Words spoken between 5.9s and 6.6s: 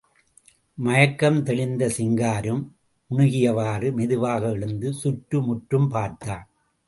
பார்த்தான்.